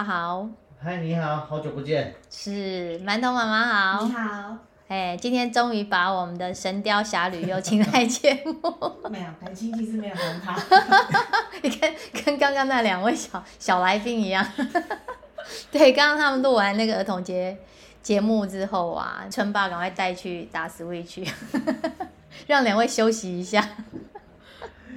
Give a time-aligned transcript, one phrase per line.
[0.00, 0.48] 爸好。
[0.82, 2.14] 嗨，你好，好久不见。
[2.30, 4.06] 是馒头妈妈好。
[4.06, 4.56] 你好。
[4.88, 8.54] 哎，今天终于把我们的《神雕侠侣》又请来节目。
[9.10, 10.58] 没有，感情其实没有很好。
[11.60, 11.92] 你看，
[12.24, 14.42] 跟刚刚那两位小小来宾一样。
[15.70, 17.58] 对，刚刚他们录完那个儿童节
[18.02, 21.30] 节目之后啊，春爸赶快带去打 Switch，
[22.46, 23.68] 让两位休息一下。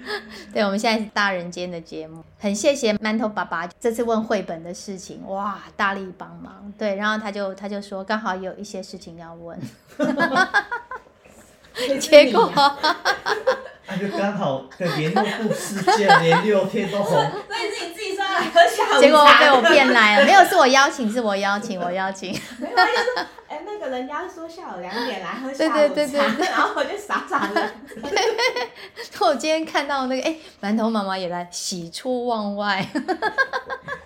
[0.54, 6.72] 对，我们现在是大人间的节目，很谢谢馒头爸爸这次问绘本的事情，哇，大力帮忙。
[6.78, 9.60] 对，然后他就他就说，刚好有一些事情要问，
[12.00, 12.52] 结果，
[13.88, 22.32] 那就刚好的联络簿事件连六天都红，所以是你自己说来喝下午茶，结果被我骗来了，没有，是我邀请，是我邀请，我邀请。
[22.60, 27.70] 没有，就是哎，那个人家说下午两点来 喝下午茶，对对对对， 然后我就傻傻的。
[29.22, 32.84] 我今天看到那个，哎，馒头妈妈也来，喜出望外。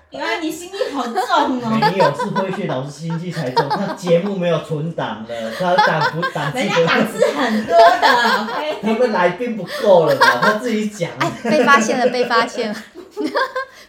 [0.09, 1.77] 原来你心机好重哦。
[1.79, 6.51] 没有，是慧萱老师心机才重，他节目没有存档的，他档不档。
[6.53, 8.77] 人家档次很多的，OK。
[8.81, 11.09] 他们来宾不够了嘛，他自己讲。
[11.19, 12.75] 哎，被发现了，被发现了。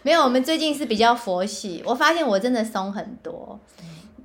[0.03, 1.83] 没有，我们最近是比较佛系。
[1.85, 3.59] 我发现我真的松很多。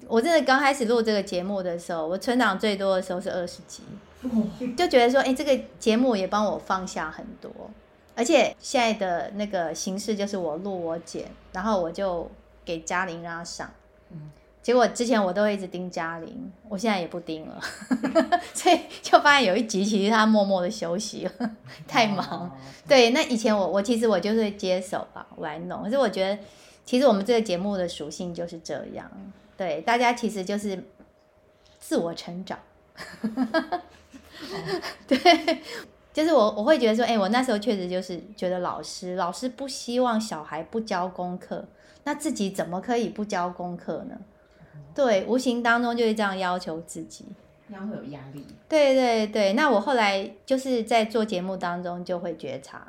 [0.08, 3.82] 我真的刚开始录这个节目的时候，我存档最多的时候是二十集，
[4.76, 7.50] 就觉得说，哎，这个节目也帮我放下很多。
[8.16, 12.30] 而且现在的那个形式就是我录我剪，然后我就
[12.64, 13.70] 给嘉玲让她上。
[14.62, 17.60] 结果之前我都会一直盯嘉玲，我现在也不盯了，
[18.54, 21.50] 所以就发现有一集其实她默默的休息了，
[21.86, 22.50] 太忙。
[22.88, 25.82] 对，那以前我我其实我就是会接手吧，我来弄。
[25.82, 26.38] 可是我觉得，
[26.86, 29.10] 其实我们这个节目的属性就是这样，
[29.56, 30.82] 对，大家其实就是
[31.78, 32.58] 自我成长。
[35.06, 35.18] 对，
[36.12, 41.64] 就是我我会觉得说，哎，我那时候确实就是觉得老师老师不希望小孩不交功课，
[42.04, 44.16] 那自己怎么可以不交功课呢？
[44.94, 47.24] 对，无形当中就是这样要求自己，
[47.68, 48.46] 这样会有压力。
[48.68, 52.86] 对对对，那我后来就是在做节目当中就会觉察，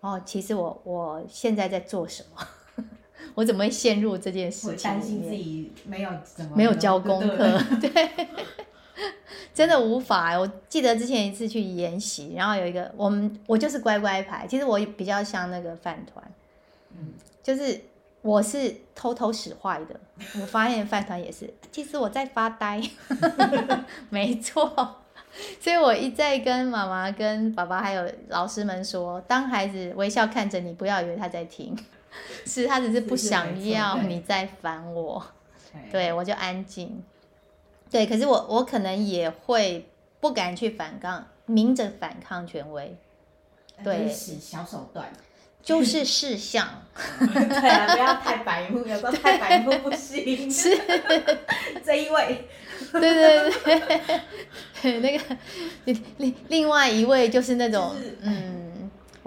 [0.00, 2.46] 哦，其实我我现在在做什么？
[3.34, 4.82] 我怎么会陷入这件事情？
[4.82, 8.28] 担心自己没有怎么没有交功课， 对，对
[9.54, 10.38] 真的无法。
[10.38, 16.24] 我记得之前一次去研习，然后有一个我们我就是乖乖牌，其实我比较像那个饭团，
[16.92, 17.80] 嗯，就是。
[18.22, 19.98] 我是偷偷使坏的，
[20.42, 21.48] 我发现饭团也是。
[21.72, 22.78] 其实我在发呆，
[24.10, 24.96] 没错。
[25.58, 31.74] 所以我一再跟妈妈、跟爸爸还有老师们说，当孩子微笑看着你，不要以为他在听，
[32.46, 35.24] 是他只是不想要你再烦我。
[35.90, 37.02] 对，我就安静。
[37.90, 39.88] 对，可是我我可能也会
[40.20, 42.96] 不敢去反抗，明着反抗权威。
[43.84, 45.10] 对，小手段。
[45.62, 46.66] 就是事项，
[47.20, 50.48] 对啊，不要太白目，有时候太白目不行。
[50.50, 50.70] 是
[51.84, 52.48] 这一位，
[52.90, 53.50] 对对
[54.80, 55.36] 对，那个
[55.84, 58.69] 另另另外一位就是那种，是嗯，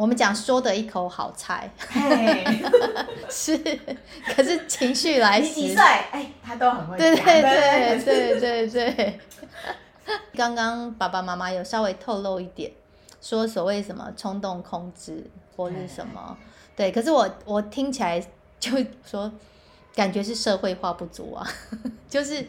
[0.04, 1.72] 我们讲说的一口好菜，
[3.32, 3.58] 是，
[4.36, 5.82] 可是情绪来袭，几岁？
[5.82, 7.16] 哎，他都很会讲。
[7.16, 9.20] 对对对对对对。
[10.36, 12.70] 刚刚爸爸妈妈有稍微透露一点，
[13.22, 15.26] 说所谓什么冲动控制。
[15.56, 16.36] 或是什么？
[16.76, 18.20] 对，可是我我听起来
[18.60, 18.72] 就
[19.06, 19.32] 说，
[19.96, 21.48] 感觉是社会化不足啊，
[22.10, 22.46] 就是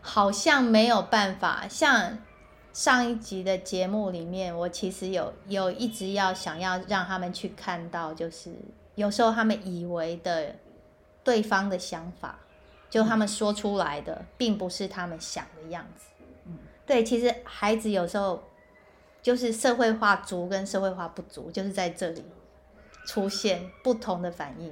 [0.00, 1.64] 好像没有办法。
[1.70, 2.18] 像
[2.72, 8.52] 上一集的节目里面，我其实有有一直要想要让他们去看到，就是
[8.94, 10.54] 有时候他们以为的
[11.24, 12.38] 对方的想法，
[12.88, 16.06] 就他们说出来的，并不是他们想的样子。
[16.46, 18.42] 嗯，对，其实孩子有时候
[19.22, 22.24] 就是社会化足跟社会化不足，就是在这里。
[23.06, 24.70] 出现不同的反应，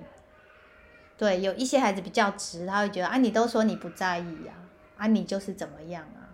[1.16, 4.52] 对，有一些孩子比较直，他会觉得啊，你都说你不在意呀，
[4.98, 6.25] 啊，你就是怎么样啊？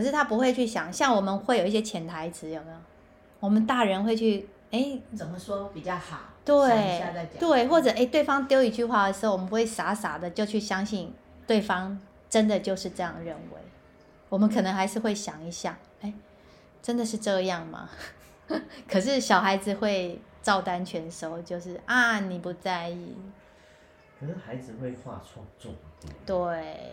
[0.00, 2.76] 可是他不会去想，像我们会有一些潜台词，有没有？
[3.38, 6.20] 我们大人会去，哎，怎么说比较好？
[6.42, 7.04] 对，
[7.38, 11.12] 对，或者哎，对方丢一句话的时候，我们不会傻傻的就去相信
[11.46, 12.00] 对方
[12.30, 13.60] 真的就是这样认为，
[14.30, 16.14] 我们可能还是会想一想，哎，
[16.80, 17.90] 真的是这样吗？
[18.88, 20.18] 可是小孩子会。
[20.42, 23.14] 照单全收，就是啊，你不在意。
[24.18, 25.70] 可是孩子会画错重
[26.00, 26.14] 点。
[26.24, 26.92] 对。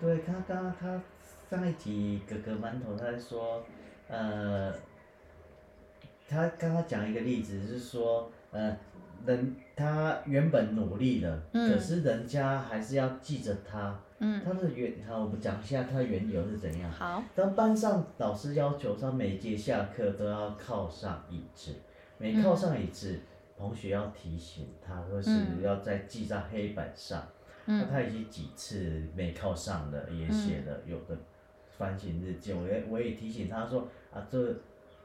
[0.00, 1.00] 对，他刚刚他
[1.48, 3.64] 上一集哥哥馒头他在说，
[4.06, 4.70] 呃，
[6.28, 8.76] 他刚刚讲一个例子是说，呃，
[9.24, 13.98] 人他原本努力了，嗯、可是人家还是要记着他。
[14.18, 14.42] 嗯。
[14.44, 16.90] 他的原，好，我们讲一下他的缘由是怎样。
[16.90, 17.24] 好。
[17.34, 21.72] 当班上老师要求他每节下课都要靠上椅子。
[22.18, 23.20] 每靠上椅子，嗯、
[23.56, 25.30] 同学要提醒他，或是
[25.62, 27.26] 要再记在黑板上。
[27.64, 31.16] 那他已经几次没靠上了，也写了有的
[31.78, 34.54] 反省日记，我也我也提醒他说啊，这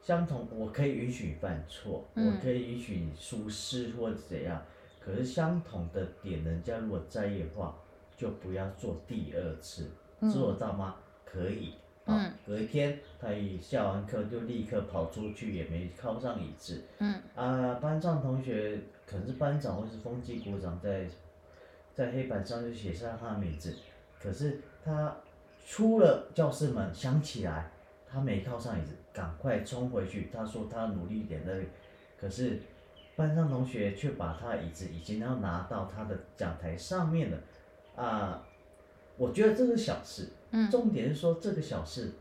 [0.02, 4.62] 相同我可以允许犯错，我可以允许你疏失或者怎样，
[5.00, 7.78] 可是相同的点，人家如果在意的话，
[8.18, 9.90] 就不要做第二次，
[10.32, 10.96] 做到吗？
[11.24, 11.76] 可以。
[12.06, 16.84] 啊，隔一天他一下完课就立刻跑出去，也没靠上椅子。
[17.00, 21.08] 嗯，啊，班上同学可能是班长或是风纪股长在，
[21.94, 23.74] 在黑板上就写上他的名字，
[24.20, 25.16] 可是他
[25.66, 27.72] 出了教室门，想起来
[28.06, 30.30] 他没靠上椅子，赶快冲回去。
[30.34, 31.58] 他说他努力一点的，
[32.20, 32.60] 可是
[33.16, 37.38] 班上同学却把他的椅子已经要拿到他的讲台上面了。
[37.96, 38.44] 啊，
[39.18, 40.30] 我觉得这是小事。
[40.72, 42.12] 重点是说这个小事，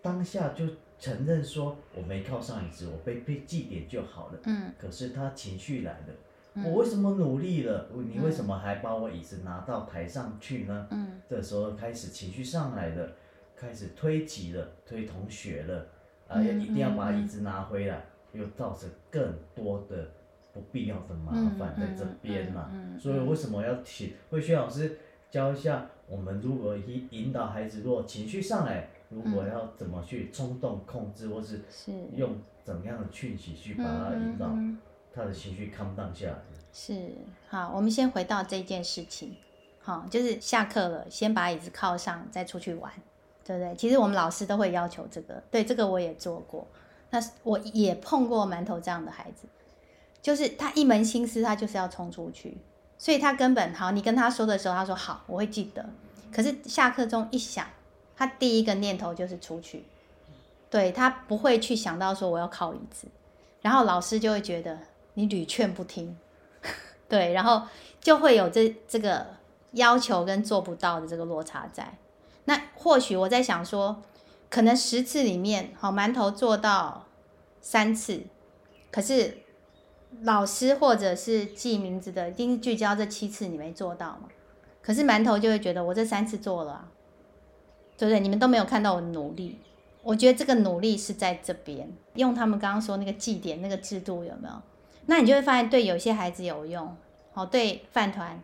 [0.00, 0.66] 当下就
[0.98, 4.38] 承认说我没靠上椅子，我被被记点就好了。
[4.44, 4.72] 嗯。
[4.78, 6.14] 可是他情绪来了，嗯、
[6.62, 7.88] 我为什么努力了？
[7.92, 10.86] 你为什么还把我椅子拿到台上去呢？
[10.90, 11.20] 嗯。
[11.28, 13.10] 这时候开始情绪上来了，
[13.56, 15.86] 开始推挤了，推同学了，
[16.28, 20.08] 啊，要一定要把椅子拿回来，又造成更多的
[20.52, 22.70] 不必要的麻烦在这边嘛。
[22.98, 24.98] 所以为什么要请慧萱老师
[25.30, 25.86] 教一下？
[26.06, 31.62] 我们如何引引导孩子，如果情绪上来，如果要怎么去冲动控制，或是
[32.14, 34.54] 用怎样的讯息去把它引导，
[35.14, 36.36] 他的情绪 calm down 下来。
[36.72, 37.12] 是，
[37.48, 39.36] 好，我们先回到这件事情，
[39.80, 42.92] 好，就是下课了，先把椅子靠上，再出去玩，
[43.44, 43.74] 对不对？
[43.76, 46.66] 其实我们老师都会要求这个，对，这个我也做过。
[47.10, 49.46] 那我也碰过馒头这样的孩子，
[50.20, 52.58] 就是他一门心思，他就是要冲出去。
[52.98, 55.88] 所以他根本好，你跟他说的时候，他说好，我会记得。
[56.32, 57.64] 可是下课钟一响，
[58.16, 59.84] 他第一个念头就是出去，
[60.68, 63.06] 对，他不会去想到说我要靠椅子，
[63.60, 64.76] 然后老师就会觉得
[65.14, 66.16] 你屡劝不听，
[67.08, 67.62] 对，然后
[68.00, 69.26] 就会有这这个
[69.72, 71.98] 要求跟做不到的这个落差在。
[72.44, 74.02] 那或许我在想说，
[74.50, 77.06] 可能十次里面，好，馒头做到
[77.60, 78.22] 三次，
[78.90, 79.38] 可是。
[80.22, 84.28] 老师或者是记名字的，一定聚焦这七次你没做到嘛？
[84.80, 86.88] 可是馒头就会觉得我这三次做了，
[87.98, 88.20] 对不对？
[88.20, 89.58] 你们都没有看到我努力。
[90.04, 94.54] 我觉得这个努力是在这边，用他们刚刚说那个记点那个制度有没有？
[95.06, 96.96] 那你就会发现对有些孩子有用。
[97.34, 98.40] 哦，对饭团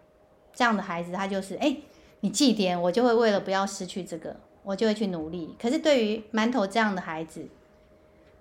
[0.52, 1.76] 这样的孩子，他就是哎，
[2.20, 4.34] 你记点，我就会为了不要失去这个，
[4.64, 5.54] 我就会去努力。
[5.62, 7.46] 可是对于馒头这样的孩子，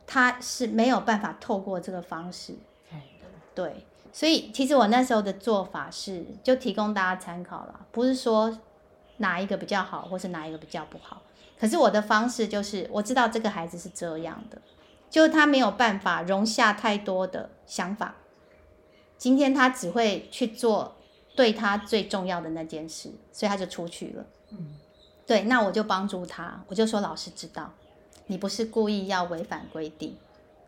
[0.08, 2.56] 他是没有办法透过这个方式。
[3.54, 8.58] 对，所以其实我那时候的做法是，就提供大家参考了，不是说
[9.18, 11.22] 哪一个比较好，或是哪一个比较不好。
[11.60, 14.60] 可是我的方式就是，我知道这个孩子是这样的，
[15.10, 18.16] 就是他没有办法容下太多的想法。
[19.18, 20.96] 今天他只会去做
[21.36, 24.26] 对他最重要的那件事，所以他就出去了。
[24.52, 24.76] 嗯，
[25.26, 27.74] 对，那我就帮助他，我就说老师知道，
[28.28, 30.16] 你不是故意要违反规定，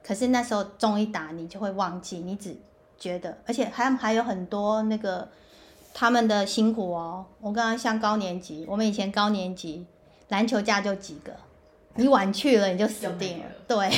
[0.04, 2.56] 可是那时候钟一打，你就会忘记，你只。
[3.00, 5.28] 觉得，而且还还有很多那个
[5.92, 7.26] 他们的辛苦哦。
[7.40, 9.88] 我刚刚像高年级，我们以前高年级
[10.28, 11.34] 篮球架就几个，
[11.96, 13.46] 你晚去了你就死定了。
[13.68, 13.90] 对，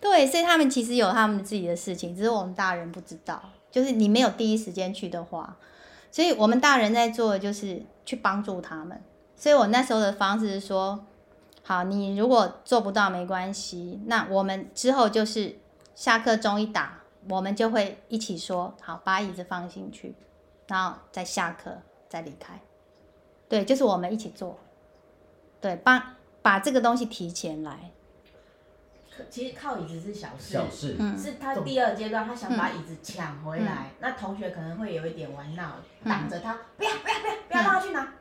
[0.00, 3.42] 对，所以他们其实有他们自己的事情，只是我们大人不知道。
[3.70, 5.56] 就是你没有第一时间去的话，
[6.10, 9.00] 所以我们大人在做的就是去帮助他们。
[9.36, 11.06] 所以我那时候的方式是说，
[11.62, 15.56] 好，你如果做不到没关系，那我们之后就是
[15.94, 16.96] 下课钟一打。
[17.28, 20.14] 我们就会一起说好，把椅子放进去，
[20.66, 21.70] 然后再下课
[22.08, 22.58] 再离开。
[23.46, 24.58] 对，就是我们一起做。
[25.60, 26.02] 对，帮
[26.40, 27.90] 把这个东西提前来。
[29.28, 38.02] 其实靠椅子是小事，小事，嗯，是他第二阶段，他想把椅子抢回来，嗯，那同学可能会有一点玩闹，挡着他，不要不要不要不要让他去拿。
[38.02, 38.12] 嗯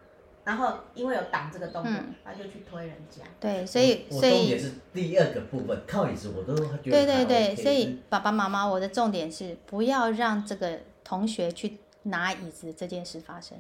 [0.46, 3.22] 然后因为有挡这个动作，嗯、他就去推人家。
[3.40, 6.90] 对，所以所以也是第二个部分，靠椅子我都觉得、OK。
[6.90, 13.60] 对对对，所以爸爸妈妈，我的重点是不要让这个同学去拿椅子这件事发生。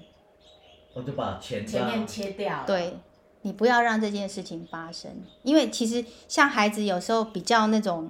[0.96, 2.66] 我就把前前面切掉了。
[2.66, 2.98] 对，
[3.42, 5.12] 你不要让这件事情发生，
[5.44, 8.10] 因为其实像孩子有时候比较那种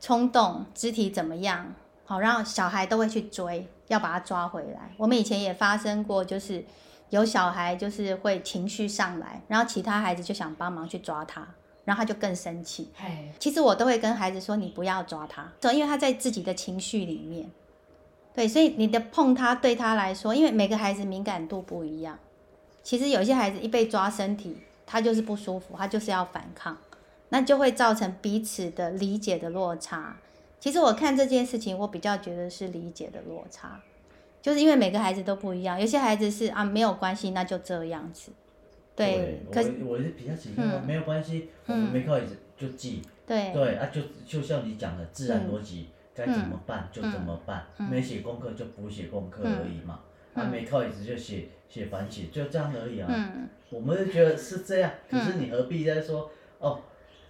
[0.00, 4.92] 冲动，肢体怎么样，好然后小孩都会去追，要把他抓回来。
[4.96, 6.64] 我们以前也发生过，就是。
[7.10, 11.46] 有小孩就是会情绪上来，然后其他孩子就想帮忙去抓他，
[11.84, 12.90] 然后他就更生气。
[12.96, 17.48] 嘿其实我都会跟孩子说，你不要抓他，因为他在自己的情绪里面。
[18.34, 22.18] 对，所以你的碰他对他来说，因为每个孩子敏感度不一样。
[22.86, 26.78] 其实有些孩子一被抓身体，他就是不舒服，他就是要反抗，
[27.30, 30.16] 那就会造成彼此的理解的落差。
[30.60, 33.82] 其实我看这件事情，我比较觉得是理解的落差。
[34.40, 38.30] 就是因为每个孩子都不一样，有些孩子是啊没有关系，那就这样子。
[38.94, 43.02] 对，可是我，我是比较喜欢、嗯、没有关系，我们没靠椅子就记。
[43.26, 43.52] 对。
[43.52, 49.98] 对啊，就就像你讲的自然逻辑，该、嗯、怎么办就怎么办，嗯、没写功课就补写功课而已嘛。
[50.36, 53.08] 嗯、啊，没靠椅子就写写反写，就这样而已啊。
[53.10, 53.48] 嗯。
[53.70, 56.78] 我们就觉得是这样，可是你何必在说哦？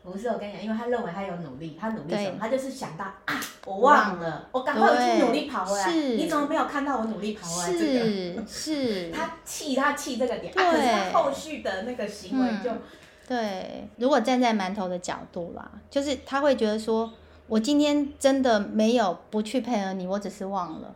[0.03, 2.37] 不是我跟你讲，因为他认为他有努力，他努力什么？
[2.39, 5.93] 他就是想到啊，我忘了，我赶快去努力跑回来。
[5.93, 7.73] 你怎么没有看到我努力跑回来？
[7.73, 9.11] 这个是 是。
[9.11, 12.81] 他气他气这个点，啊，可是他后续的那个行为就、嗯、
[13.27, 13.89] 对。
[13.97, 17.13] 如果站在馒头的角度啦，就是他会觉得说，
[17.49, 20.95] 我今天真的没有不去配合你，我只是忘了。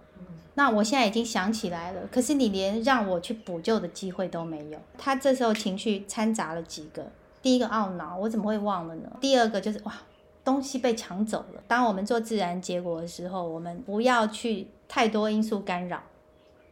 [0.50, 4.78] 嗯、那我现在已经想起来了，可是你连让我去补救的机会都没有。
[4.98, 7.06] 他这时候情绪掺杂了几个。
[7.42, 9.10] 第一个懊恼，我怎么会忘了呢？
[9.18, 9.94] 第二个就是哇，
[10.44, 11.62] 东西被抢走了。
[11.66, 16.02] 当我们做自然结果的时候，我们不要去太多因素干扰，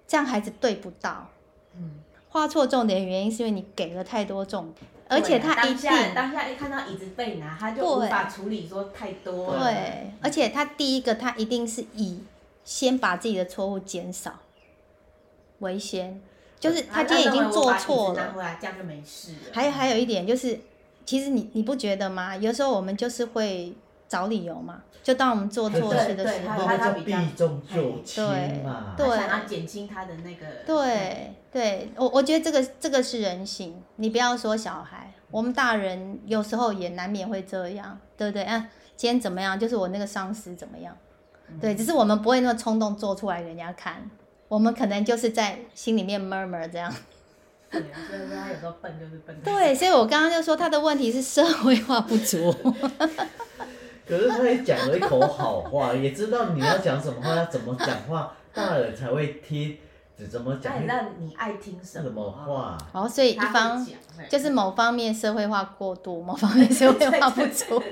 [0.06, 1.28] 这样孩子对不到。
[1.74, 1.92] 嗯，
[2.28, 9.64] 画错重点的原因是因为你给了太多重点，而且他一定当下一看到椅子被拿，他就无法处理说太多了。
[9.64, 12.20] 对，而且他第一个他一定是以
[12.68, 14.40] 先把自己的错误减少
[15.60, 16.20] 为先。
[16.60, 19.32] 就是他今天已经做错了，这样就没事。
[19.54, 20.58] 还有还有一点就是，
[21.06, 22.36] 其实你你不觉得吗？
[22.36, 23.72] 有时候我们就是会
[24.06, 24.82] 找理由嘛。
[25.02, 28.22] 就当我们做错事的时候，他就避重就轻
[28.62, 30.46] 嘛，对，想要减轻他的那个。
[30.66, 33.80] 对对，我我觉得这个这个是人性。
[33.96, 38.42] 你不要说小孩，我们大人有时候也难免会这样，对不对？
[38.42, 39.58] 啊，今天怎么样？
[39.58, 40.94] 就是我那个上司怎么样？
[41.60, 44.08] 对，只是我们不会那么冲动做出来给人家看。
[44.48, 46.90] 我们可能就是在心里面 murmur 这样。
[47.70, 49.38] 对，所以他有时候笨就是笨。
[49.44, 52.50] 对，所以我刚刚就说他的问题是社会化不足。
[54.08, 59.76] 可是他也讲了一口好话，也知道你要讲什么话，要怎么讲话，大人才会听。
[60.16, 60.86] 只怎么讲？
[60.86, 62.78] 那你爱听什么，什么话？
[62.92, 63.86] 哦，所以一方
[64.30, 67.82] 就是某方面社会化过度，某方面社会化不足，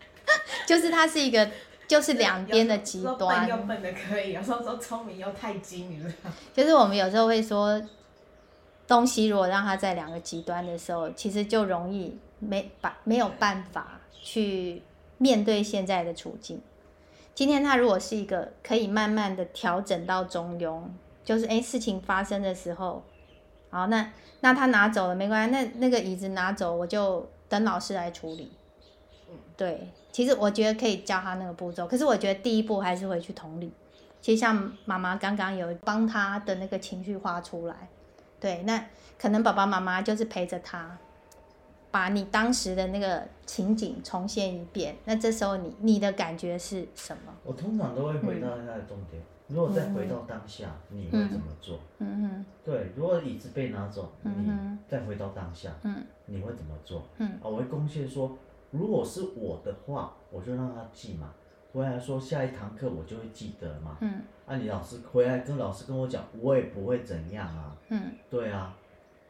[0.68, 1.48] 就是他是一个。
[1.86, 3.40] 就是两边的极端。
[3.40, 6.30] 笨又笨的可以，有时候说聪明又太精，你知道？
[6.52, 7.80] 就是我们有时候会说，
[8.86, 14.82] 东西如果让他在两个极端的时候，其实就容易没把没有办法去
[15.18, 16.60] 面对现在的处境。
[17.34, 20.82] 今天他如果是一个可以慢慢的调整到中庸，
[21.24, 23.02] 就是诶，事情发生的时候，
[23.70, 28.52] 好，那那他拿走了没关系，那那个椅子拿走，我就等老师来处理。
[29.56, 33.72] 对，其实我觉得可以教他那个步骤，可是我觉得第一步还是回去同理。
[34.20, 37.88] 其实像妈妈刚刚有帮他的那个情绪画出来，
[38.38, 38.86] 对，那
[39.18, 40.96] 可能爸爸妈妈就是陪着他，
[41.90, 44.94] 把你当时的那个情景重现一遍。
[45.04, 47.34] 那这时候你你的感觉是什么？
[47.42, 49.20] 我通常都会回到他的重点。
[49.48, 51.80] 嗯、如果再回到当下，嗯、你会怎么做？
[51.98, 52.46] 嗯哼。
[52.64, 57.02] 对，如果椅子被拿走，嗯、你再回到当下，嗯，你会怎么做？
[57.18, 58.38] 嗯，啊，我会贡献说。
[58.76, 61.32] 如果是我的话，我就让他记嘛。
[61.72, 63.98] 回来说下一堂课我就会记得嘛。
[64.00, 64.22] 嗯。
[64.46, 67.76] 啊，你老师回来跟老师跟我讲，我也不会怎样啊。
[67.90, 68.12] 嗯。
[68.28, 68.76] 对啊，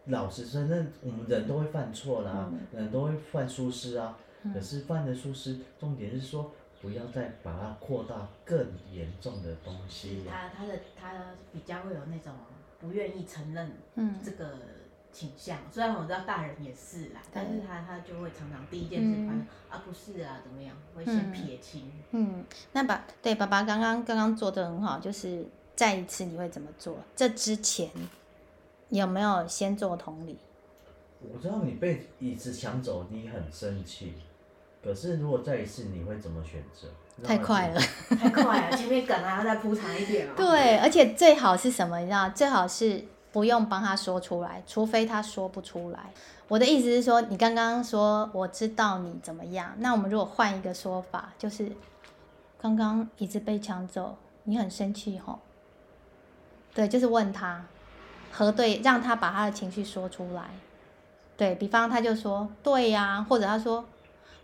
[0.07, 4.17] 老师承认我们人都会犯错啦，嗯、人都会犯疏失啊。
[4.45, 10.25] 嗯、可是犯的疏失，重点是说不要再把它扩大更严重的东西。
[10.27, 12.33] 他他的他比较会有那种
[12.81, 14.57] 不愿意承认嗯这个。
[15.15, 21.91] 倾向，虽然我知道大人也是啦，但是他他就会常常第一件事反正、嗯、啊不是啊怎么样，会先撇清。
[22.11, 26.99] 嗯，那爸对爸爸刚刚刚刚做的很好，就是再一次你会怎么做？
[27.15, 27.89] 这之前
[28.89, 30.37] 有没有先做同理？
[31.33, 34.15] 我知道你被椅子抢走，你很生气，
[34.83, 36.89] 可是如果再一次，你会怎么选择？
[37.23, 37.81] 太快了，
[38.19, 40.33] 太快了，前面梗还要再铺长一点哦。
[40.37, 42.01] 对，而且最好是什么？
[42.01, 43.05] 你知道，最好是。
[43.35, 46.13] 不用帮他说出来，除非他说不出来。
[46.47, 51.73] 我的意思是说，你刚刚说我知道你怎么样，那我们如果换一个说法，就是
[52.61, 55.41] 刚刚椅子被抢走，你很生气吼？
[56.73, 57.67] 对，就是问他
[58.31, 60.51] 核对，让他把他的情绪说出来。
[61.37, 63.85] 对，比方，他就说对呀，或者他说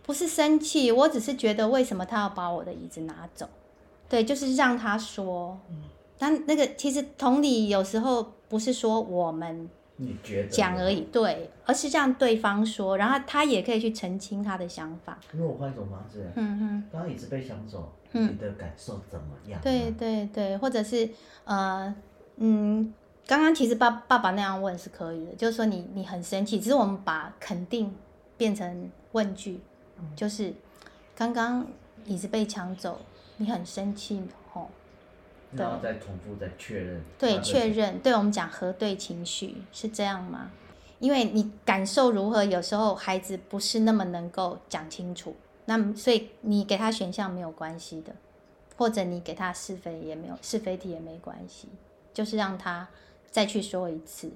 [0.03, 3.47] 不是生气，我只是觉得为什么他要把我的椅子拿走？
[4.09, 5.57] 对，就是让他说。
[6.17, 8.33] 但那个其实同理，有时候。
[8.51, 9.69] 不是说我们
[10.49, 15.17] 讲而已，对，而是让对方说，然后他也可以去澄清他的想法。
[15.31, 19.57] 如果换一种方式，嗯哼，刚刚椅子被抢走，嗯、你的感受怎么样？
[19.61, 21.09] 对对对，或者是
[21.45, 21.95] 呃
[22.35, 22.93] 嗯，
[23.25, 27.95] 刚刚其实爸爸爸那样问是可以的，就是说你你很生气，只是我们把肯定
[28.35, 29.61] 变成问句，
[29.97, 30.53] 嗯、就是
[31.15, 31.65] 刚刚
[32.05, 32.99] 椅子被抢走，
[33.37, 34.40] 你很生气吼？
[35.53, 37.01] 然后再重复再确认。
[37.17, 37.99] 对，确认。
[37.99, 40.51] 对我们讲核对情绪是这样吗？
[40.99, 48.13] 因为你感受如何，有时候孩子不是那么能够讲清楚，那所以你给他选项没有关系的，
[48.77, 51.67] 或者你给他是非也没有是非题也没关系，
[52.13, 52.87] 就是让他
[53.31, 54.31] 再去说一次。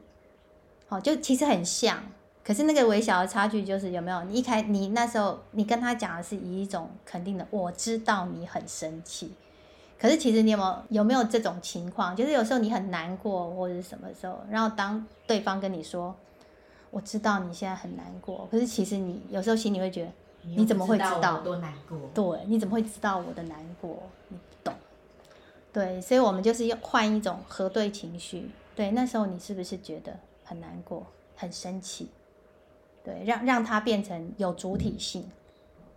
[0.88, 2.04] 好，就其实很像，
[2.44, 4.24] 可是那个微小的差距就是有没有？
[4.24, 9.32] 你一开你那时候你跟他讲的是以一种肯定的，我知道你很生气，
[10.00, 12.16] 可是其实你有没有有没有这种情况？
[12.16, 16.16] 就是有时候你很难过或者是什么时候，然后当对方跟你说。
[16.92, 20.12] 我知道你现在很难过，可是其实你有时候心里会觉得，
[20.44, 21.42] 你怎么会知道？
[21.42, 22.00] 多难过？
[22.14, 24.02] 对，你怎么会知道我的难过？
[24.30, 24.74] 你不懂。
[25.74, 28.50] 对，所以我们就是要换一种核对情绪。
[28.78, 32.08] 对，那时候你是不是觉得很难过、很生气？
[33.04, 35.30] 对，让让它变成有主体性。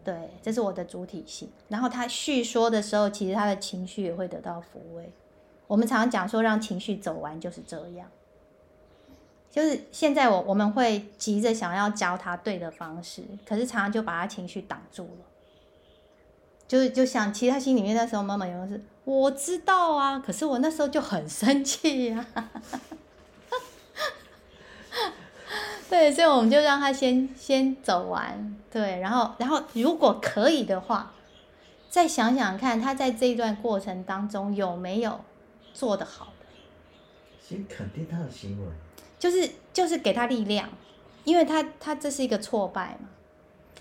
[0.05, 1.51] 对，这是我的主体性。
[1.69, 5.11] 然后他叙说的时候，其实他的情绪也会得到抚慰。
[5.67, 8.09] 我们常常讲说，让情绪走完就是这样。
[9.51, 15.27] 就是现在我我们会急着想要教他对的方式，可是常常就把他情绪挡住了。
[16.67, 22.27] 就是就想，其实他心里面那时候妈妈有的是我知道啊，可是我那时候就很生气呀。
[25.89, 31.13] 对，所以我们就让他先先走完，对，然后然后如果可以的话，
[31.89, 35.21] 再想想看他在这一段过程当中有没有
[35.73, 36.47] 做得好的。
[37.41, 38.67] 先肯定他的行为。
[39.19, 40.69] 就是就是给他力量，
[41.25, 43.09] 因为他他这是一个挫败嘛，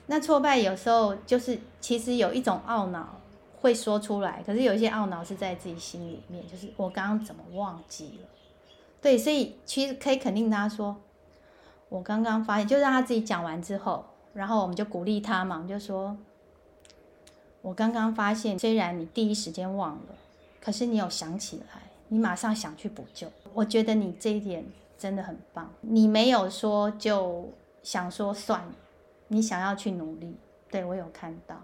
[0.08, 3.20] 那挫败有时候就是其实有一种懊恼
[3.62, 8.28] 会说出来，可是有一些懊恼是在自己心里面，就是我刚刚怎么忘记了？
[9.00, 10.96] 对，所以其实可以肯定他说，
[11.90, 16.18] 我刚刚发现，就让他自己讲完之后，然后我们就鼓励他嘛，就说，
[17.62, 20.16] 我刚刚发现，虽然你第一时间忘了，
[20.60, 24.66] 可是你有想起来，你马上想去补救，我觉得你这一点。
[25.00, 27.48] 真的很棒，你没有说就
[27.84, 28.74] 想说算了，
[29.28, 30.36] 你想要去努力，
[30.72, 31.56] 对，我有看到。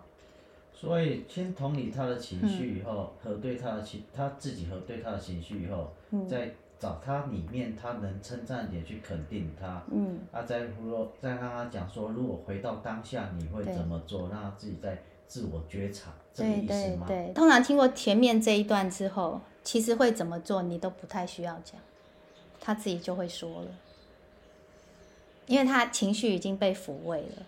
[0.72, 17.06] 所以先同理他的情绪以后，嗯、核对他的情，他自己核对他的情绪以后，嗯、再找他里面他能称赞点去肯定他，嗯，啊，再说再让他讲说，如果回到当下你会怎么做，让他自己在自我觉察，这个意思吗？
[17.08, 21.80] 对对对，通常听过前面这一段之后，其实会怎么做你都不太需要讲。
[22.60, 23.68] 他自己就会说了，
[25.48, 27.44] 因为他情绪已经被抚慰了，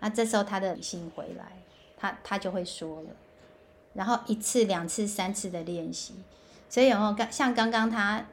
[0.00, 1.52] 那这时候他的理性回来，
[1.96, 3.08] 他他就会说了，
[3.94, 6.14] 然后一次、两次、三次的练习，
[6.68, 8.26] 所以有没有刚像刚刚他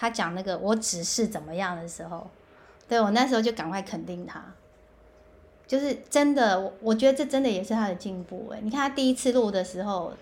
[0.00, 2.30] 他讲那个我只是怎么样的时候，
[2.88, 4.42] 对，我那时候就赶快肯定他，
[5.66, 10.14] 就是真的，我我觉得这真的也是他的进步哎，你看他第一次录的时候，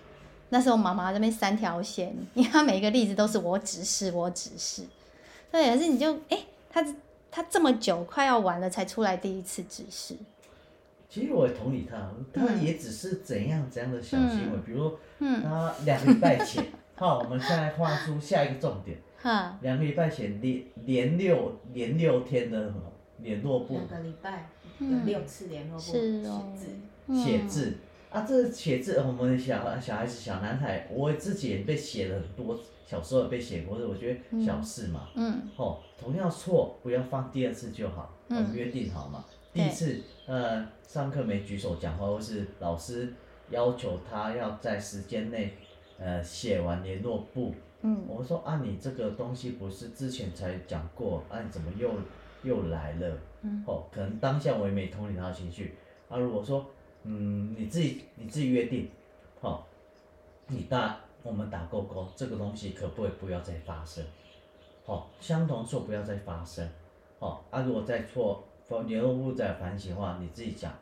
[0.49, 4.83] 那时候妈妈这边三条线， 你看他每一个例子都是我只是我只是。
[5.49, 6.85] 对，可是你就哎、欸，他
[7.31, 10.13] 他这么久快要完了才出来第一次指示。
[11.09, 14.93] 其实我也同理他，他也只是怎样怎样的小行为，嗯、比如
[15.41, 16.65] 他两个礼拜前，
[16.95, 18.97] 好，我们现在画出下一个重点。
[19.21, 22.73] 哈，两个礼拜写连连六连六天的
[23.19, 23.73] 联络簿。
[23.73, 25.99] 两个礼拜有六次联络簿写
[26.55, 26.67] 字，
[27.13, 27.73] 写字。
[28.09, 32.57] 啊，这写字，我们的小小孩子小男孩，我自己也被写了很多。
[32.87, 39.23] 小时候被写过，我觉得小事嘛，嗯，哦，同样错不要犯第二次就好，我们约定好嘛。
[39.53, 43.13] 第一次，呃，上课没举手讲话，或是老师
[43.51, 45.53] 要求他要在时间内，
[45.99, 51.91] 呃，写完联络簿，嗯，我说啊，你这个东西不是之前才讲过，啊，你怎么又
[52.43, 53.17] 又来了？
[53.41, 55.75] 嗯，哦，可能当下我也没同理他的情绪，
[56.09, 56.65] 啊，如果说，
[57.03, 58.89] 嗯，你自己你自己约定，
[59.41, 59.67] 好，
[60.47, 60.99] 你大。
[61.21, 64.01] 我们打勾勾，这个东西可不可以不要再发生？
[64.85, 66.65] 好、哦，相同错不要再发生。
[67.19, 68.41] 好、哦，啊，如果再错，
[68.85, 70.73] 你又不再反省的话，你自己讲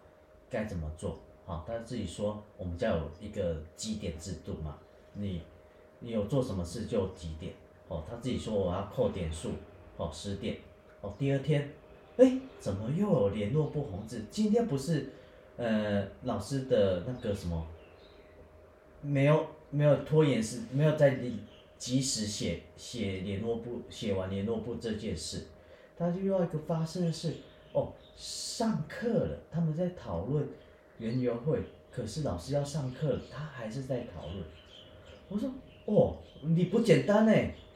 [0.48, 1.18] 该怎么做？
[1.44, 4.78] 好、哦，他自己说，我们家有一个基点制度嘛，
[5.14, 5.42] 你
[6.00, 7.54] 你有做什么事就几点。
[7.88, 9.52] 哦，他自己说我要扣点数，
[9.98, 10.58] 哦，十点。
[11.02, 11.74] 哦，第二天，
[12.18, 14.26] 哎，怎么又有联络簿红字？
[14.30, 15.10] 今天不是，
[15.58, 17.68] 呃，老师的那个什么，
[19.02, 19.48] 没有。
[19.70, 21.20] 没有拖延时，没有在
[21.78, 25.48] 及时写写联络簿，写完联络簿这件事，
[25.98, 27.34] 他就又一个发生的事，
[27.74, 30.48] 哦，上课了，他们在讨论
[31.00, 34.42] 园游会，可是老师要上课了，他还是在讨论。
[35.28, 35.52] 我说，
[35.88, 37.34] 哦，你不简单呢，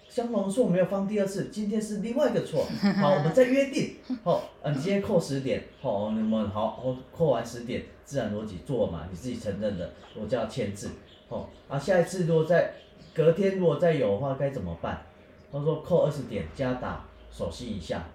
[0.10, 2.64] 相同的错没有放第二次，今天是另外一个错。
[3.00, 3.96] 好，我们再约定。
[4.24, 5.64] 好，嗯，你今天扣十点。
[5.82, 10.90] 好，你们好，我扣完十点，自然逻辑做嘛，你自己承认的，我就要签字。
[11.30, 12.74] 好，啊，下一次如果再
[13.14, 15.02] 隔天如果再有的话该怎么办？
[15.50, 18.06] 他说扣二十点加打手心一下。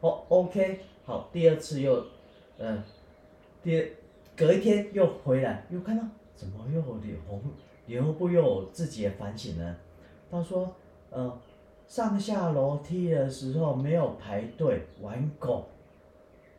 [0.00, 1.94] 哦，OK，好，第二次又，
[2.58, 2.84] 嗯、呃，
[3.62, 3.82] 第
[4.36, 6.02] 隔一天又回来又看到
[6.34, 7.42] 怎么又脸红，
[7.90, 9.76] 脸红不又有自己的反省呢？
[10.30, 10.72] 他说，
[11.10, 11.36] 呃，
[11.88, 15.66] 上下楼梯的时候没有排队玩狗，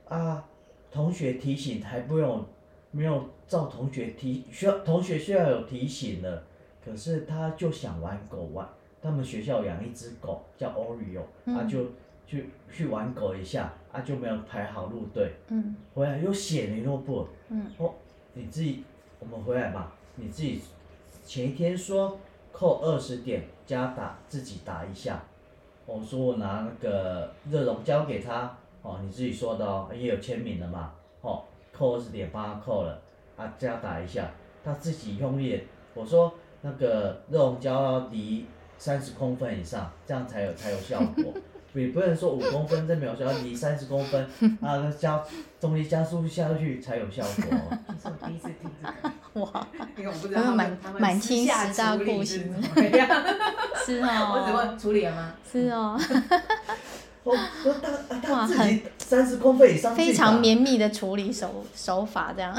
[0.09, 0.45] 啊，
[0.91, 2.43] 同学提醒还不用，
[2.91, 6.43] 没有照同学提需要同学需要有提醒了，
[6.83, 8.67] 可是他就想玩狗玩，
[9.01, 11.21] 他们学校养一只狗叫 Oreo，
[11.57, 11.85] 啊就。
[12.27, 17.93] 去去玩狗一下啊，就没有排好路队，嗯，回来又写联络簿，嗯，哦，
[18.33, 18.85] 你自己，
[19.19, 20.61] 我们回来吧，你自己
[21.31, 22.19] 前一天说
[22.51, 25.23] 扣二十点加打自己打一下，
[25.85, 30.91] 我说我拿那个热熔胶给他，哦，你自己说的哦，也有签名的嘛，
[31.21, 31.41] 哦，
[31.71, 33.01] 扣二十点帮他扣了，
[33.37, 34.29] 啊加打一下，
[34.61, 35.63] 他自己用力，
[35.93, 38.45] 我说那个热熔胶要离
[38.77, 41.33] 三十公分以上，这样才有才有效果。
[41.71, 44.21] 你不能说五公分这秒数要离三十公分，
[44.59, 45.23] 啊，加
[45.61, 47.57] 重力加速下去才有效果。
[47.87, 49.67] 这是我第一次听这个，哇，
[49.97, 52.53] 因为我不知道他们他们满清十大酷刑，
[53.85, 55.33] 是哦， 我只问处理了吗？
[55.49, 55.99] 是哦，
[57.23, 62.53] 我我他他自己三十公分以上，非常绵密的处理手手法这样，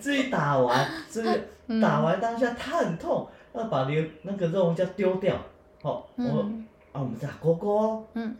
[0.00, 1.40] 自己打完，这个
[1.80, 5.36] 打完当下他很痛，要把那那个肉胶丢掉，
[5.82, 6.50] 好我。
[6.92, 8.04] 啊，我们打勾勾哦。
[8.12, 8.36] 嗯。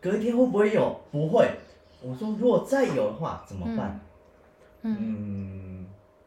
[0.00, 1.00] 隔一天会不会有？
[1.10, 1.50] 不会。
[2.00, 4.00] 我说，如果再有的话怎么办？
[4.82, 5.69] 嗯。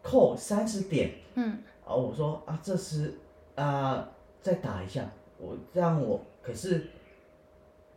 [0.04, 1.12] 嗯扣三十点。
[1.36, 1.58] 嗯。
[1.86, 3.14] 啊，我说啊，这是
[3.56, 4.08] 啊，
[4.42, 5.04] 再打一下。
[5.38, 6.88] 我这样我可是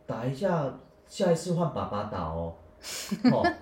[0.05, 2.55] 打一下，下一次换爸爸打哦。
[3.31, 3.53] 哦。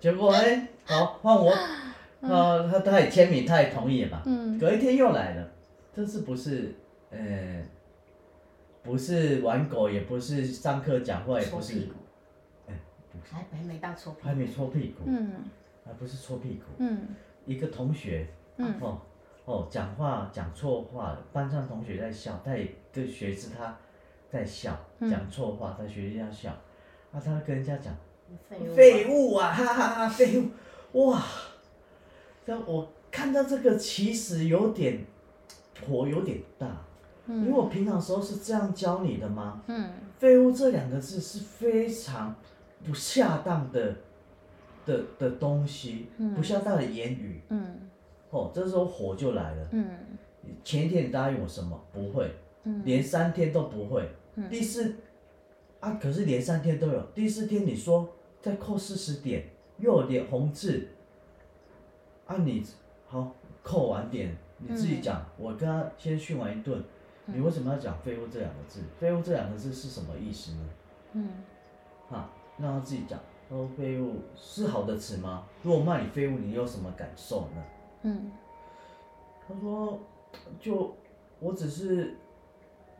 [0.00, 1.50] 结果哎，好换我。
[2.22, 4.22] 啊，他他也签名，他也同意了嘛。
[4.26, 4.58] 嗯。
[4.58, 5.48] 隔一天又来了，
[5.94, 6.74] 这次不是？
[7.10, 7.62] 呃。
[8.82, 11.88] 不是玩狗，也不是上课讲话，也不是，
[13.28, 15.32] 还没到搓，还没搓屁股，嗯，
[15.86, 17.08] 还不是搓屁股，嗯，
[17.44, 19.00] 一个同学，嗯，哦，
[19.44, 23.76] 哦，讲话讲错话，班上同学在笑，他也跟学生他
[24.28, 26.50] 在笑，讲错话，他学生在笑，
[27.12, 27.94] 啊，他跟人家讲，
[28.74, 30.38] 废物啊，哈哈哈，废
[30.92, 31.22] 物，哇，
[32.44, 35.04] 但我看到这个其实有点
[35.86, 36.66] 火有点大。
[37.28, 39.60] 因为我平常时候是这样教你的吗？
[39.66, 42.32] 嗯，废物这两个字是非常
[42.84, 43.96] 不恰当的
[44.86, 47.42] 的的东西，嗯、不像他的言语。
[47.50, 47.80] 嗯，
[48.30, 49.68] 哦，这时候火就来了。
[49.72, 49.86] 嗯，
[50.64, 51.78] 前一天你答应我什么？
[51.92, 52.32] 不会。
[52.64, 54.08] 嗯，连三天都不会。
[54.36, 54.96] 嗯，第四
[55.80, 57.02] 啊，可是连三天都有。
[57.14, 58.08] 第四天你说
[58.40, 59.44] 再扣四十点，
[59.78, 60.88] 又有点红字。
[62.26, 62.66] 啊你，你
[63.06, 65.20] 好扣完点，你自己讲。
[65.20, 66.82] 嗯、我跟他先训完一顿。
[67.28, 70.68] 你为什么要讲“废物”这两个字？“废物”这两个字是什么意思呢？
[71.14, 71.28] 嗯，
[72.08, 73.18] 啊，让他自己讲。
[73.48, 75.46] 他说“废物”是好的词吗？
[75.62, 77.64] 如果骂你“废物”，你有什么感受呢？
[78.02, 78.30] 嗯，
[79.46, 79.98] 他说
[80.60, 80.94] ：“就
[81.40, 82.16] 我只是，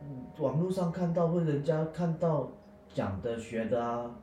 [0.01, 2.49] 嗯，网络上看到或者人家看到
[2.93, 4.15] 讲的学的啊。”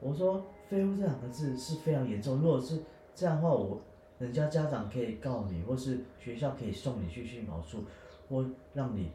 [0.00, 2.38] 我说“废物”这两个字是非常严重。
[2.38, 2.82] 如果是
[3.14, 3.80] 这样的话，我
[4.18, 7.84] 人家家长可以告你，或是学校可以送你去训导处，
[8.28, 8.44] 或
[8.74, 9.10] 让你。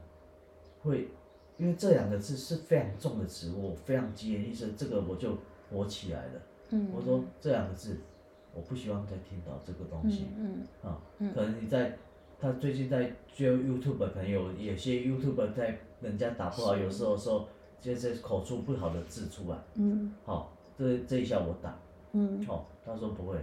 [0.83, 1.09] 会，
[1.57, 5.35] 因为这两个字是非常重的词，我非常急眼，意思这个我就
[5.69, 6.41] 火起来了。
[6.69, 7.97] 嗯，我说这两个字，
[8.53, 10.27] 我不希望再听到这个东西。
[10.37, 10.99] 嗯啊，
[11.33, 11.97] 可能你在，
[12.39, 17.47] 他最近在就 YouTube，朋友有有些 YouTube 在人家打不好，有时候说
[17.79, 19.57] 就是口出不好的字出来。
[19.75, 21.77] 嗯，好，这这一下我打。
[22.13, 23.37] 嗯，好，他说不会，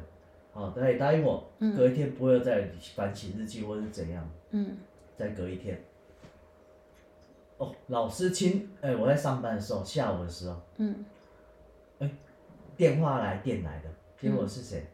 [0.53, 4.29] 好，他也答应我，隔一天不会再反省日记或是怎样。
[4.51, 4.77] 嗯，
[5.17, 5.83] 再隔一天。
[7.59, 11.05] 哦，老师亲，哎、欸，我在上班的时候，下午的时候，嗯，
[12.77, 13.89] 电话来电来的，
[14.21, 14.87] 结果是谁？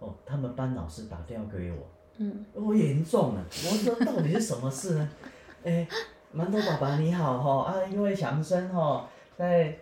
[0.00, 1.78] 嗯、哦，他们班老师打电话给我，
[2.18, 5.10] 嗯，我严重了，我说到底是什么事呢？
[5.64, 5.88] 哎、欸，
[6.34, 9.76] 馒头爸爸你好哈，啊，因为强生哈在。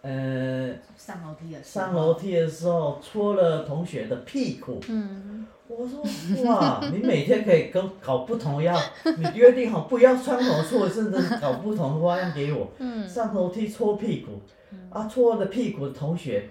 [0.00, 4.78] 呃，上楼梯的，上楼梯的时候戳了同学的屁股。
[4.88, 6.00] 嗯，我说
[6.46, 12.68] 哇， 你每天可以跟搞不同样，你约定好不要穿同错，甚至搞不同的花样给我。
[12.78, 14.40] 嗯，上楼梯戳屁股，
[14.88, 16.48] 啊，戳了屁股的同学，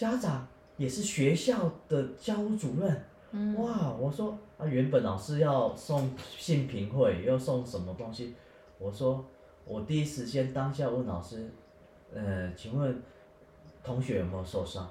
[0.00, 3.04] 家长也是学校的教务主任。
[3.32, 8.34] 嗯、哇，我说啊，原本老师要送信评会，要送什么东西？
[8.78, 9.22] 我说
[9.66, 11.46] 我第一时间当下问老师，
[12.14, 13.02] 呃，请问
[13.84, 14.90] 同学有没有受伤？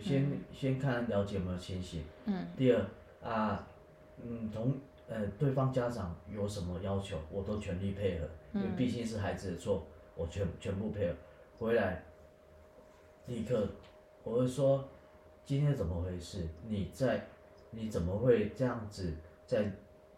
[0.00, 2.04] 先、嗯、先看了解有没有清醒。
[2.26, 2.46] 嗯。
[2.56, 2.80] 第二
[3.20, 3.66] 啊，
[4.22, 4.72] 嗯，同
[5.08, 11.14] 呃对方家长有什么要求，我都全力配合，嗯、因为毕竟是孩子的错，我全全部配合。
[11.58, 12.04] 回来，
[13.30, 13.64] 立刻
[14.24, 14.84] 我会说。
[15.46, 16.46] 今天怎么回事？
[16.68, 17.26] 你在，
[17.70, 19.12] 你怎么会这样子
[19.46, 19.68] 在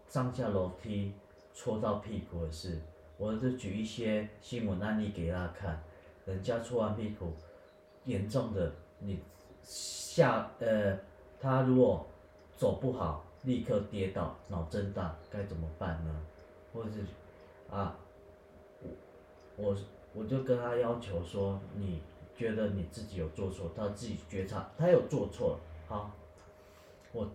[0.06, 1.12] 上下楼梯
[1.54, 2.78] 戳到屁股的事？
[3.16, 5.82] 我就举一些新闻案例给他看，
[6.26, 7.32] 人家戳完屁股，
[8.04, 9.20] 严重的你
[9.62, 10.98] 下呃，
[11.40, 12.06] 他如果
[12.56, 16.14] 走不好，立刻跌倒脑震荡，该怎么办呢？
[16.74, 16.98] 或者是
[17.70, 17.96] 啊，
[18.82, 18.88] 我
[19.56, 19.76] 我
[20.14, 22.00] 我就跟他要求说你。
[22.36, 26.10] 觉得你自己有做错，他自己觉察，他有做错了，好，
[27.12, 27.28] 我，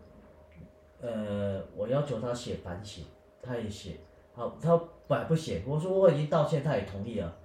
[1.00, 3.06] 呃，我要求他写反省，
[3.42, 3.98] 他也写，
[4.34, 4.76] 好，他
[5.08, 7.38] 本来不写，我说我已经道歉，他也同意了，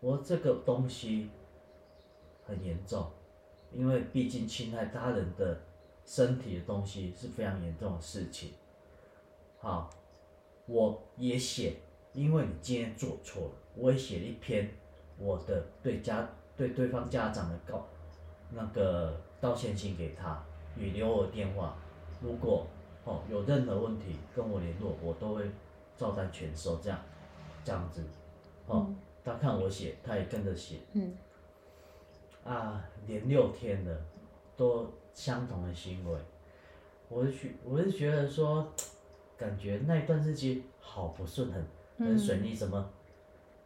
[0.00, 1.30] 我说这个东西
[2.44, 3.08] 很严重，
[3.72, 5.60] 因为毕竟侵害他人的
[6.04, 8.50] 身体的东西是非常严重的事情，
[9.58, 9.88] 好，
[10.66, 11.76] 我也写，
[12.12, 14.68] 因为你今天做错了，我也写了一篇
[15.18, 16.28] 我的对家。
[16.56, 17.86] 对对方家长的告
[18.50, 20.42] 那个道歉信给他，
[20.76, 21.76] 也留我电话。
[22.20, 22.66] 如果
[23.04, 25.50] 哦有任何问题跟我联络，我都会
[25.96, 26.76] 照单全收。
[26.78, 26.98] 这样
[27.64, 28.02] 这样子，
[28.66, 30.78] 哦，嗯、他看我写，他也跟着写。
[30.94, 31.14] 嗯。
[32.44, 34.00] 啊，连六天了，
[34.56, 36.18] 都相同的行为，
[37.08, 38.72] 我是觉我是觉得说，
[39.36, 41.66] 感觉那一段日期好不顺，很
[41.98, 42.88] 很顺利，怎么？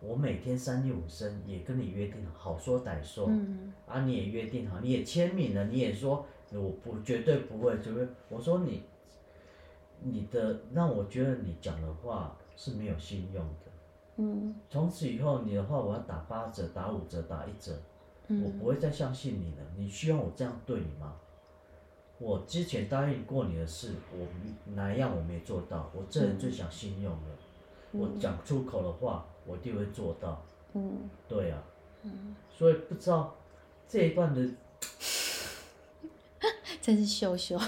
[0.02, 8.82] 嗯我每天三令五申也跟你约定好，好说歹说，嗯、啊，你也约定好，你也签名了，你也说我不绝对不会，就是我说你，
[10.00, 13.70] 你的让我觉得你讲的话是没有信用的，
[14.16, 17.70] 嗯，从此以后你的话我要打八折，打五折，打一折，
[18.28, 19.66] 嗯、我不会再相信你了。
[19.76, 21.14] 你需要我这样对你吗？
[22.18, 24.26] 我之前答应过你的事，我
[24.74, 25.90] 哪样我没做到？
[25.94, 27.28] 我这人最讲信用了，
[27.92, 29.26] 嗯、我讲出口的话。
[29.50, 30.40] 我一定会做到。
[30.74, 31.62] 嗯，对呀、啊。
[32.04, 33.36] 嗯，所以不知道
[33.88, 34.48] 这一段的，
[36.80, 37.58] 真是秀秀，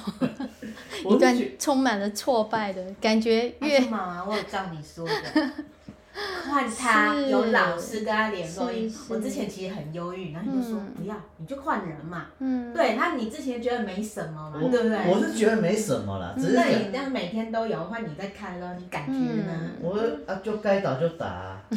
[1.10, 3.54] 一段充满了挫败的感觉。
[3.60, 5.12] 越妈妈，我有照你说的。
[6.50, 8.68] 换他有老师跟他联络，
[9.08, 12.26] 我之前其实很忧郁，然后你就说不要，你就换人嘛。
[12.40, 14.98] 嗯，对，那你之前觉得没什么嘛，对不对？
[15.08, 19.70] 我是觉得没什么啦，只是你这样每天都有，换你在看咯，你感觉呢？
[19.80, 21.62] 我啊，就该打就打，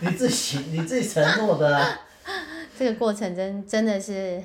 [0.00, 1.98] 你自己你自己承诺的。
[2.78, 4.42] 这个过程真真的是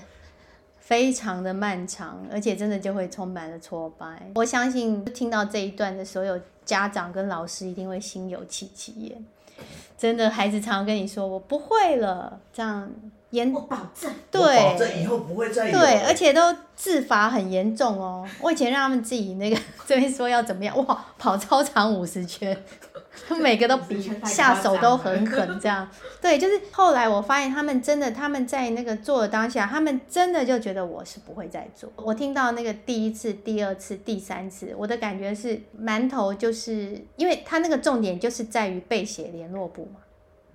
[0.80, 4.32] 非常的漫长，而且真的就会充满了挫败。
[4.36, 6.40] 我相信听到这一段的所有。
[6.68, 9.26] 家长跟老师一定会心有戚戚焉，
[9.98, 12.92] 真的，孩子常常跟你说我不会了，这样
[13.32, 18.28] 严，我保证，对，我保证以后不会再有，对，而且都自罚很严重哦。
[18.42, 22.58] 我以前让他们自己那个 这边说要怎么样，哇，跑操场五十圈。
[23.40, 25.90] 每个都比下手都很狠，这样
[26.22, 31.92] 对，就是后来我发现他们真的，他们在那个做的当下，他们真的就觉得我是不会再做。
[31.96, 40.00] 我听到那个第一次、第二次、第三次，我的感觉是馒头就是因为他那个重点就是在于背写联络簿嘛。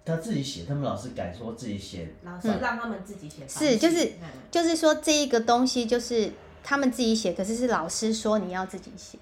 [0.04, 3.46] 他自己写，他们老师改说自己写，老师让他们自己写。
[3.48, 4.12] 是，就是
[4.50, 6.32] 就是说这一个东西就是
[6.64, 9.18] 他们自己写，可是是老师说你要自己写。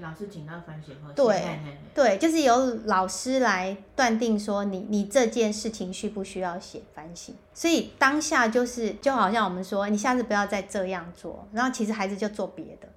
[0.00, 1.58] 老师请他反省后，对
[1.92, 12.88] 对，就是由老师来断定说你你这件事情需不需要写反省，所以当下就是就好像我们说，你下次不要再这样做，然后其实孩子就做别的，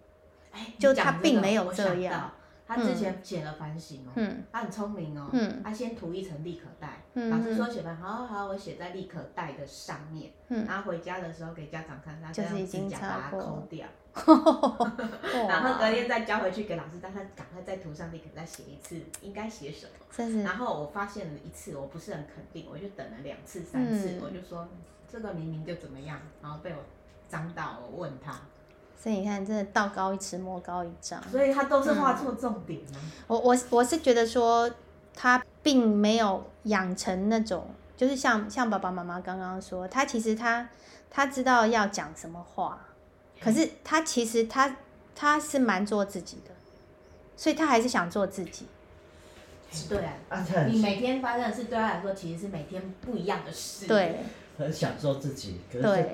[0.77, 2.31] 就他并没有这样。
[2.73, 13.86] 他之前写了反省哦，嗯，他很聪明哦，嗯，他先涂一层立可带，老师说写完，好好好，我写在立可带的上面，嗯，然后回家的时候给家长看，他这样指甲把它抠掉，
[15.49, 20.41] 然后隔天再交回去给老师，让他赶快再涂上立可带写一次，应该写什么？
[20.43, 24.65] 然后我发现了一次，我不是很肯定，我就等了两次、三次，我就说
[25.12, 26.77] 这个明明就怎么样，然后被我
[27.27, 28.39] 张到，我问他。
[29.01, 31.19] 所以你看，真的道高一尺，魔高一丈。
[31.31, 33.11] 所以他都是画错重点呢、啊嗯。
[33.25, 34.69] 我我我是觉得说，
[35.15, 37.65] 他并没有养成那种，
[37.97, 40.69] 就是像像爸爸妈妈刚刚说，他其实他
[41.09, 42.79] 他知道要讲什么话，
[43.41, 44.77] 可是他其实他
[45.15, 46.51] 他是蛮做自己的，
[47.35, 48.67] 所以他还是想做自己。
[49.89, 49.97] 对
[50.29, 53.87] 啊，你每天发生的事对他来说，其实是每天不一样的事。
[53.87, 54.19] 对，
[54.59, 56.11] 很享受自己，可是。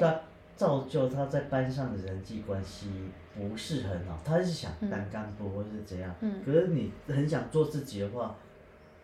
[0.58, 2.90] 造就他在班上的人际关系
[3.36, 8.36] 不是很好，他是想当干部或是怎样，嗯、可是你很想做自己的话，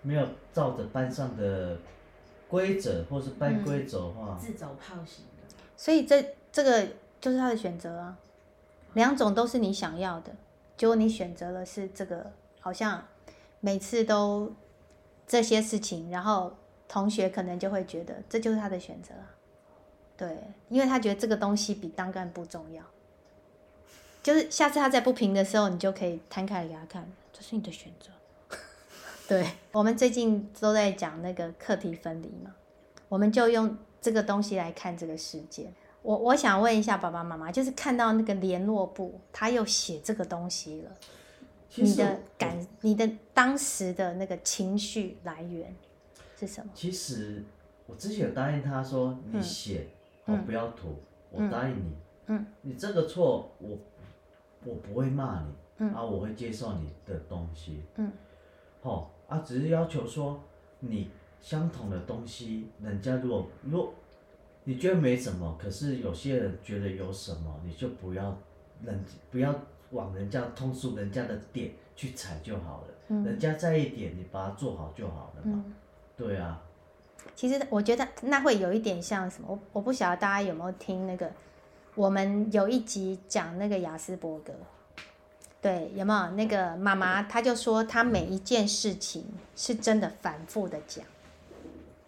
[0.01, 1.77] 没有照着班上的
[2.47, 5.55] 规则或是班规走的话，嗯、自走炮型的。
[5.77, 6.87] 所以这这个
[7.21, 8.17] 就是他的选择啊，
[8.93, 10.35] 两种都是你想要的，
[10.75, 13.05] 结果你选择了是这个，好像
[13.59, 14.51] 每次都
[15.27, 16.55] 这些事情，然后
[16.87, 19.29] 同学可能就会觉得这就是他的选择啊。
[20.25, 20.37] 对，
[20.69, 22.81] 因为他觉得这个东西比当干部重要，
[24.21, 28.09] 就是下次他再不平的时候，你就可以摊开来给他看，这是你的选择。
[29.27, 32.55] 对，我们最近都在讲那个课题分离嘛，
[33.09, 35.69] 我们就用这个东西来看这个世界。
[36.01, 40.91] 我我想问一下爸爸妈妈，就是看到那个联络部，他又写这个东西了，
[41.75, 45.75] 你的感，你的当时的那个情绪来源
[46.39, 46.71] 是什么？
[46.73, 47.43] 其实
[47.87, 49.87] 我之前有答应他说，你写。
[50.25, 50.89] 嗯我不要吐，
[51.31, 51.95] 嗯、我答应你。
[52.27, 53.77] 嗯、你这个错，我
[54.63, 57.83] 我不会骂你，嗯、啊，我会接受你的东西。
[57.95, 58.09] 嗯，
[58.81, 60.39] 好啊，只是要求说
[60.79, 61.09] 你
[61.41, 63.93] 相同的东西，人家如果如果
[64.63, 68.37] 你觉得没什么，可是有些人觉得有什么，你就不要
[68.81, 69.53] 人不要
[69.91, 72.87] 往人家通俗人家的点去踩就好了。
[73.09, 75.63] 嗯、人家在意点，你把它做好就好了嘛。
[75.67, 75.73] 嗯、
[76.15, 76.63] 对啊。
[77.35, 81.29] 其实我觉得那会有一点像什么，我我不晓得大家有没有听那个，
[81.95, 84.53] 我们有一集讲那个雅斯伯格，
[85.59, 86.29] 对，有没有？
[86.35, 91.03] 那个妈妈，她就说她每一件事情是真的反复的讲，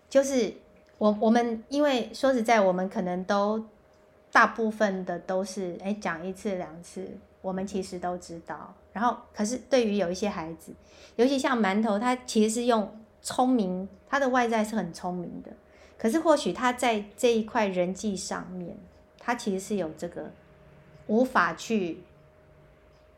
[0.07, 0.53] 就是
[0.99, 3.65] 我我们因为说实在，我们可能都
[4.31, 7.09] 大部分的都是哎讲一次两次，
[7.41, 10.71] 我们其实都知道，然后可是对于有一些孩子，
[11.15, 12.89] 尤其像馒头，他其实是用。
[13.25, 15.49] 聪明，他的外在是很聪明的，
[15.97, 18.77] 可是或许他在这一块人际上面，
[19.17, 20.31] 他其实是有这个
[21.07, 22.03] 无法去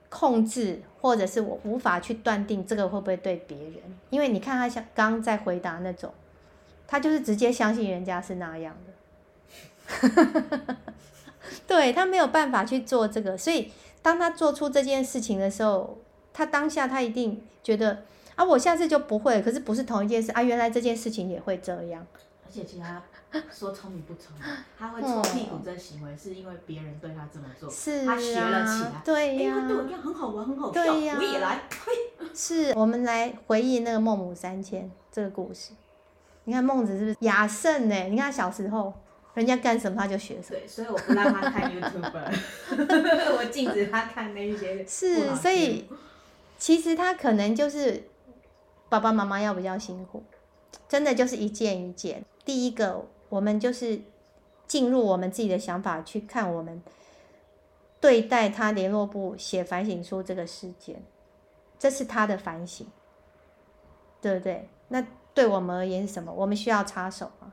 [0.08, 3.74] 控制，或者是我无法去断定这个会不会对别人，
[4.10, 6.14] 因为你看他像刚刚在回答那种，
[6.88, 8.74] 他就是直接相信人家是那样
[10.00, 10.78] 的，
[11.68, 15.98] 对，他没有办法去做这个，所以当他做出这件事情的时候，
[16.32, 18.04] 他当下他一定觉得。
[18.38, 20.44] 啊，我下次就不会，可是不是同一件事啊？
[20.44, 22.06] 原来这件事情也会这样。
[22.46, 23.04] 而且其实他
[23.52, 24.46] 说聪明不聪明，
[24.78, 29.02] 他会搓屁股这行为是因为别人对他这么做，是他学了起来。
[29.04, 31.64] 对呀、啊，他对我很好玩，很好笑，我也来。
[32.34, 35.72] 是我们来回忆那个孟母三迁这个故事。
[36.44, 37.96] 你看孟子是不是雅圣呢？
[38.04, 38.94] 你看他小时候
[39.34, 40.60] 人家干什么他就学什么。
[40.60, 42.12] 对，所以我不让他看 YouTube，
[43.36, 44.86] 我禁止他看那些。
[44.86, 45.90] 是，所以
[46.60, 48.04] 其实他可能就是。
[48.90, 50.24] 爸爸妈妈要比较辛苦，
[50.88, 52.24] 真的就是一件一件。
[52.46, 54.00] 第一个，我们就是
[54.66, 56.82] 进入我们自己的想法去看我们
[58.00, 61.04] 对待他联络部写反省书这个事件，
[61.78, 62.88] 这是他的反省，
[64.22, 64.70] 对不对？
[64.88, 66.32] 那对我们而言是什么？
[66.32, 67.52] 我们需要插手吗？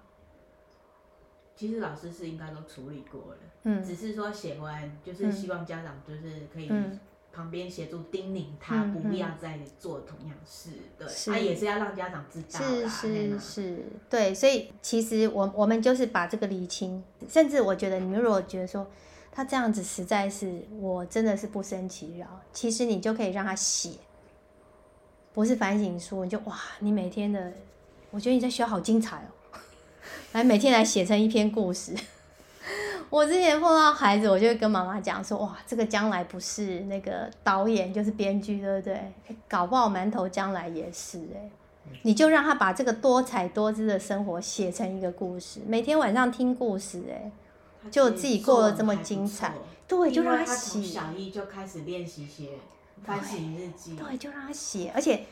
[1.57, 6.99] 其实老师是应该都处理过了，嗯，只是说写完就是希望家长就是可以、嗯。
[7.35, 18.87] 旁边协助叮咛他不要再做同样事，对，他、啊、也是要让家长知道是是是，对，所以其实我我们就是把这个理清，甚至我觉得你们如果觉得说
[19.33, 23.90] 他这样子实在是我真的是不生其扰，其实你就可以让他写，
[25.33, 27.53] 不是反省书，你就哇，你每天的，
[28.12, 29.59] 我觉得你在学校好精彩哦，
[30.33, 31.92] 来每天来写成一篇故事。
[33.14, 39.00] 我之前碰到孩子，我就会跟妈妈讲说：“哇，这个将来不是那个导演就是编剧，对不对？
[39.48, 41.48] 搞不好馒头将来也是哎，
[42.03, 47.31] 你就让他把这个多彩多姿的生活写成一个故事，每天晚上听故事，哎，
[47.88, 49.55] 就自己过得这么精彩，
[49.87, 50.83] 对，就让他写。
[50.83, 52.48] 小一就开始练习写
[53.05, 55.24] 反省日记，对，就让他写，而且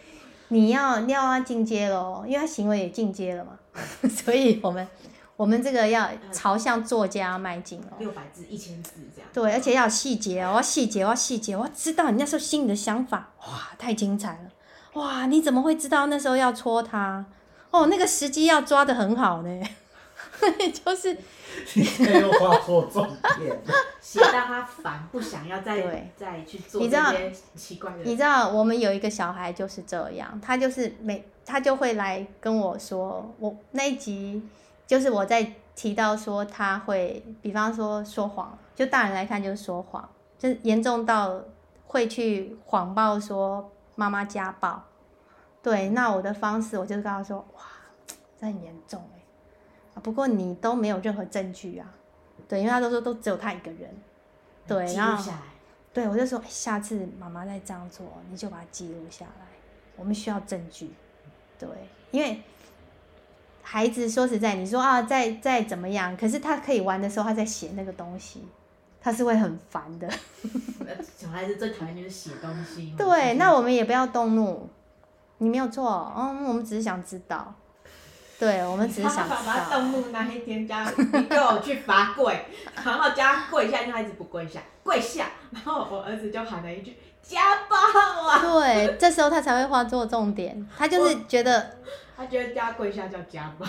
[0.51, 3.59] 你要你要他进阶喽，因为他行为也进阶了嘛，
[4.09, 4.87] 所以我们。”
[5.37, 9.29] 我们这个要朝向作家迈进哦，六百字、一千字这样。
[9.33, 13.31] 对，而且要细节哦，细节，我要细节，我要知道你那时候心里的想法。
[13.47, 14.51] 哇，太精彩了！
[15.01, 17.25] 哇，你怎么会知道那时候要戳他？
[17.71, 19.63] 哦，那个时机要抓的很好呢。
[20.85, 21.17] 就是，
[21.75, 21.85] 你
[22.21, 23.56] 又画错重点，
[24.00, 27.98] 写到他烦，不想要再对再去做这些奇怪的。
[28.04, 34.42] 你知道，我们有一个小孩就是这样，他就是每他就会来跟我说，我那一集。
[34.87, 40.08] 就是我在提到说他会，比方说说谎，就大人来看就是说谎，
[40.38, 41.40] 就是严重到
[41.87, 44.83] 会去谎报说妈妈家暴。
[45.62, 47.62] 对，那我的方式我就跟他说，哇，
[48.38, 51.88] 这很严重哎，不过你都没有任何证据啊，
[52.48, 53.88] 对，因为他都说都只有他一个人，
[54.66, 55.42] 对，然后下来
[55.92, 59.46] 对我就说下次妈妈再这样做，你就把它记录下来，
[59.96, 60.90] 我们需要证据，
[61.58, 61.68] 对，
[62.10, 62.42] 因为
[63.73, 68.46] 孩子说实在，你说啊再再怎么样，可是他可以玩的时候，他在写那个东西，
[69.00, 70.06] 他是会很烦的。
[71.16, 72.92] 小孩子最讨厌就是写东西。
[72.98, 74.68] 对，那我们也不要动怒，
[75.38, 77.54] 你没有错，嗯，我们只是想知道。
[78.38, 79.37] 对，我们只是想知道。
[79.37, 82.44] 他爸爸动怒那一天，叫你给我去罚跪，
[82.85, 88.38] 然后叫他跪下，因为他一直不跪下，跪下，然后我儿子就喊了一句家暴啊。
[88.42, 91.79] 对，这时候他才会画作重点，他就是觉得，
[92.23, 93.66] 他觉得家跪下叫家暴，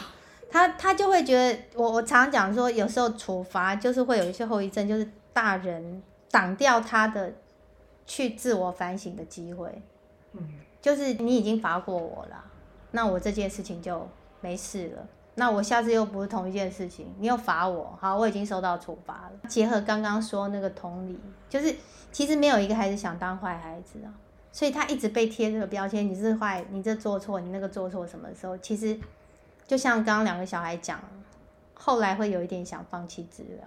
[0.52, 7.34] 他他就会觉得，我我常讲说，有时候处罚就是会有一些后遗症，就是大人挡掉他的
[8.06, 9.82] 去自我反省的机会。
[10.34, 10.48] 嗯，
[10.82, 12.44] 就是你已经罚过我了，
[12.92, 14.08] 那我这件事情就。
[14.46, 19.48] 没事了，那我下次又不是同一件事情，你又罚我，好，我已经受到处罚了。
[19.48, 21.74] 结合刚刚说那个同理，就是
[22.12, 24.12] 其实没有一个孩子想当坏孩子啊，
[24.54, 28.98] 所以他一直被贴这个标签，你是坏，你这做错，你那个做错什么时候，其实
[29.68, 31.00] 就像刚刚两个小孩讲，
[31.74, 33.66] 后来会有一点想放弃治疗，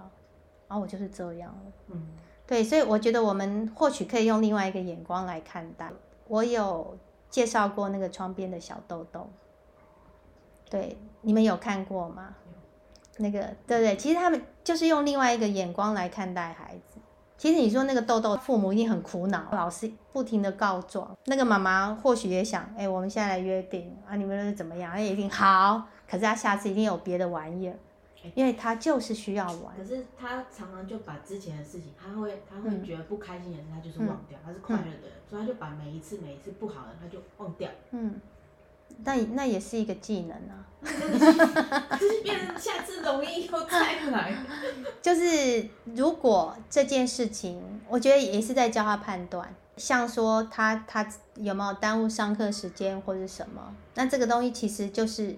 [0.69, 2.07] 然后我就是这样了，嗯，
[2.47, 5.91] 对，所以我觉得我们或许可以用另外一个眼光来看待。
[6.29, 6.97] 我有
[7.29, 9.29] 介绍过那个窗边的小豆豆。
[10.71, 12.35] 对，你们有看过吗？
[13.19, 16.96] 那个，对不对，其实他们就是用另外一个眼光来看待孩子。
[17.39, 21.17] 其实你说那个豆豆，父母一定很苦恼，老师不停的告状。
[21.27, 24.93] 那个妈妈或许也想，哎，我们现在来约定啊，你们是怎么样？
[24.93, 25.87] 哎，一定好。
[26.09, 27.77] 可是他下次一定有别的玩意儿，
[28.35, 29.77] 因为他就是需要玩。
[29.77, 37.69] 可是他常常就把之前的事情，他会他会觉得不开心的事，他就是忘掉，他是快乐的人，所以他就把每一次每一次不好的他就忘掉。
[37.91, 38.21] 嗯。
[39.05, 40.67] 但那也是一个技能啊，
[41.99, 44.35] 就是变成下次容易又再来。
[45.01, 55.37] 就是如果这件事情，我觉得也是在教他判断，像说他他有没有耽误上课时间或者什么，那这个东西其实就是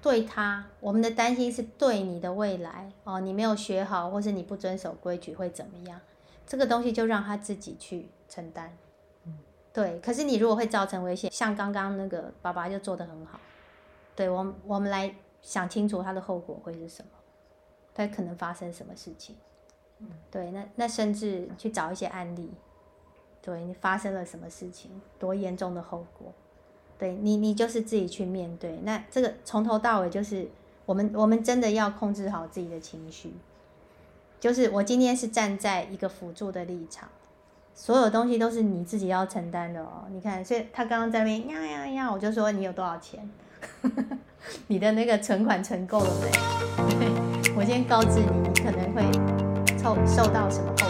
[0.00, 6.00] 对他，我们的担心是对你的未来哦，你没有学好，或是你不遵守规矩会怎么样？
[6.46, 8.76] 这个东西就让他自己去承担。
[9.72, 13.38] 对，可是你如果会造成危险，像刚刚那个爸爸就做得很好。
[14.16, 17.10] 对，我们我们来想清楚他的后果会是什么，
[17.94, 19.36] 他可能发生什么事情。
[20.30, 22.50] 对，那那甚至去找一些案例，
[23.40, 26.32] 对你发生了什么事情，多严重的后果，
[26.98, 28.78] 对你你就是自己去面对。
[28.82, 30.48] 那这个从头到尾就是
[30.86, 33.34] 我们我们真的要控制好自己的情绪，
[34.40, 37.08] 就是我今天是站在一个辅助的立场。
[37.80, 40.02] 所有东西都是你自己要承担的哦。
[40.10, 43.30] 你看，所以他刚刚在那边呀呀呀，我就说你有多少钱？
[44.66, 46.28] 你的那个存款存够了没？
[47.54, 49.02] 我先告知你，你可能会
[49.78, 50.87] 受受到什么后。